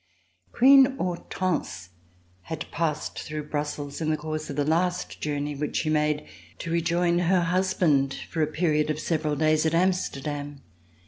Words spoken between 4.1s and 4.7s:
course of the